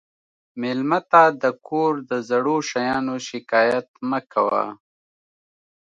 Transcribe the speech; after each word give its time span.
مېلمه 0.61 0.99
ته 1.11 1.23
د 1.41 1.43
کور 1.67 1.93
د 2.09 2.11
زړو 2.29 2.55
شیانو 2.69 3.15
شکایت 3.29 3.87
مه 4.09 4.19
کوه. 4.31 4.65